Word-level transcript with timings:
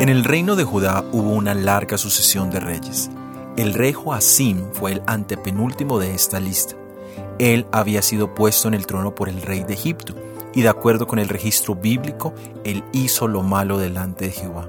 En 0.00 0.08
el 0.08 0.24
reino 0.24 0.56
de 0.56 0.64
Judá 0.64 1.04
hubo 1.12 1.30
una 1.30 1.54
larga 1.54 1.96
sucesión 1.98 2.50
de 2.50 2.58
reyes. 2.58 3.10
El 3.56 3.74
rey 3.74 3.92
Joacim 3.92 4.64
fue 4.72 4.90
el 4.90 5.02
antepenúltimo 5.06 6.00
de 6.00 6.16
esta 6.16 6.40
lista. 6.40 6.74
Él 7.38 7.64
había 7.70 8.02
sido 8.02 8.34
puesto 8.34 8.66
en 8.66 8.74
el 8.74 8.86
trono 8.86 9.14
por 9.14 9.28
el 9.28 9.40
rey 9.40 9.62
de 9.62 9.74
Egipto, 9.74 10.16
y 10.52 10.62
de 10.62 10.68
acuerdo 10.68 11.06
con 11.06 11.20
el 11.20 11.28
registro 11.28 11.76
bíblico, 11.76 12.34
él 12.64 12.82
hizo 12.92 13.28
lo 13.28 13.42
malo 13.42 13.78
delante 13.78 14.26
de 14.26 14.32
Jehová. 14.32 14.68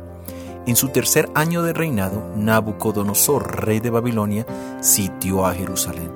En 0.68 0.75
su 0.75 0.89
tercer 0.89 1.28
año 1.34 1.64
de 1.64 1.73
reinado, 1.73 2.32
Nabucodonosor, 2.36 3.66
rey 3.66 3.80
de 3.80 3.89
Babilonia, 3.89 4.46
sitió 4.80 5.48
a 5.48 5.55
Jerusalén. 5.55 6.12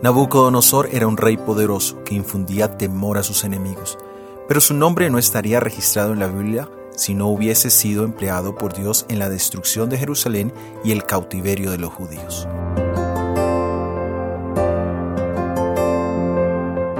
Nabucodonosor 0.00 0.90
era 0.92 1.08
un 1.08 1.16
rey 1.16 1.36
poderoso 1.36 2.04
que 2.04 2.14
infundía 2.14 2.78
temor 2.78 3.18
a 3.18 3.24
sus 3.24 3.42
enemigos, 3.42 3.98
pero 4.46 4.60
su 4.60 4.74
nombre 4.74 5.10
no 5.10 5.18
estaría 5.18 5.58
registrado 5.58 6.12
en 6.12 6.20
la 6.20 6.28
Biblia 6.28 6.68
si 6.96 7.14
no 7.14 7.28
hubiese 7.28 7.70
sido 7.70 8.04
empleado 8.04 8.54
por 8.54 8.74
Dios 8.74 9.06
en 9.08 9.18
la 9.18 9.28
destrucción 9.28 9.90
de 9.90 9.98
Jerusalén 9.98 10.52
y 10.84 10.92
el 10.92 11.04
cautiverio 11.04 11.70
de 11.70 11.78
los 11.78 11.92
judíos. 11.92 12.48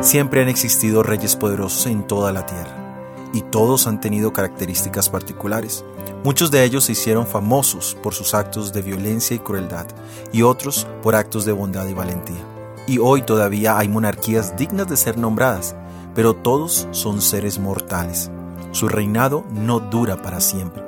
Siempre 0.00 0.42
han 0.42 0.48
existido 0.48 1.02
reyes 1.02 1.36
poderosos 1.36 1.86
en 1.86 2.06
toda 2.06 2.32
la 2.32 2.44
tierra, 2.44 3.30
y 3.32 3.40
todos 3.40 3.86
han 3.86 4.00
tenido 4.00 4.32
características 4.32 5.08
particulares. 5.08 5.84
Muchos 6.22 6.50
de 6.50 6.62
ellos 6.62 6.84
se 6.84 6.92
hicieron 6.92 7.26
famosos 7.26 7.96
por 8.02 8.14
sus 8.14 8.34
actos 8.34 8.72
de 8.72 8.82
violencia 8.82 9.34
y 9.34 9.38
crueldad, 9.38 9.86
y 10.32 10.42
otros 10.42 10.86
por 11.02 11.14
actos 11.14 11.44
de 11.44 11.52
bondad 11.52 11.86
y 11.88 11.94
valentía. 11.94 12.44
Y 12.86 12.98
hoy 12.98 13.22
todavía 13.22 13.78
hay 13.78 13.88
monarquías 13.88 14.56
dignas 14.56 14.88
de 14.88 14.96
ser 14.96 15.16
nombradas, 15.16 15.74
pero 16.14 16.34
todos 16.34 16.86
son 16.90 17.22
seres 17.22 17.58
mortales 17.58 18.30
su 18.74 18.88
reinado 18.88 19.44
no 19.50 19.80
dura 19.80 20.16
para 20.16 20.40
siempre. 20.40 20.82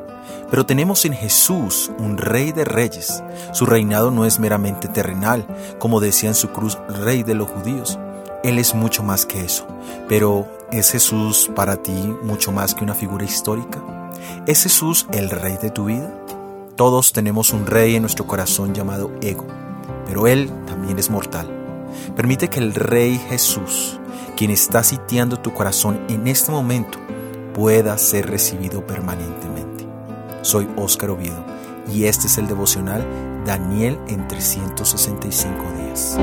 Pero 0.51 0.67
tenemos 0.67 1.05
en 1.05 1.13
Jesús 1.13 1.91
un 1.99 2.19
rey 2.19 2.53
de 2.53 2.65
reyes. 2.65 3.23
Su 3.53 3.67
reinado 3.67 4.11
no 4.11 4.25
es 4.25 4.39
meramente 4.39 4.89
terrenal, 4.89 5.47
como 5.79 6.01
decía 6.01 6.29
en 6.29 6.35
su 6.35 6.51
cruz, 6.51 6.79
rey 6.89 7.23
de 7.23 7.35
los 7.35 7.49
judíos. 7.49 7.99
Él 8.45 8.59
es 8.59 8.75
mucho 8.75 9.03
más 9.03 9.27
que 9.27 9.45
eso. 9.45 9.67
Pero 10.09 10.47
¿es 10.71 10.91
Jesús 10.91 11.51
para 11.55 11.77
ti 11.77 12.15
mucho 12.23 12.53
más 12.53 12.75
que 12.75 12.85
una 12.85 12.95
figura 12.95 13.25
histórica? 13.25 13.83
¿Es 14.47 14.63
Jesús 14.63 15.07
el 15.13 15.31
rey 15.31 15.57
de 15.61 15.71
tu 15.71 15.87
vida? 15.87 16.13
Todos 16.77 17.13
tenemos 17.13 17.53
un 17.53 17.67
rey 17.67 17.97
en 17.97 18.03
nuestro 18.03 18.27
corazón 18.27 18.75
llamado 18.75 19.11
ego, 19.23 19.47
pero 20.07 20.27
Él 20.27 20.51
también 20.67 20.99
es 20.99 21.09
mortal. 21.09 21.49
Permite 22.15 22.49
que 22.49 22.61
el 22.61 22.75
rey 22.75 23.19
Jesús, 23.31 23.99
quien 24.37 24.51
está 24.51 24.83
sitiando 24.83 25.39
tu 25.39 25.55
corazón 25.55 26.01
en 26.09 26.27
este 26.27 26.53
momento, 26.53 26.99
pueda 27.57 27.97
ser 27.97 28.29
recibido 28.29 28.87
permanentemente. 28.87 29.87
Soy 30.43 30.69
Óscar 30.77 31.09
Oviedo 31.09 31.43
y 31.91 32.05
este 32.05 32.27
es 32.27 32.37
el 32.37 32.49
devocional 32.49 33.03
Daniel 33.47 33.99
en 34.09 34.29
365 34.29 35.55
días. 35.79 36.19